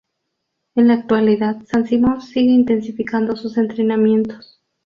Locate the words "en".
0.73-0.87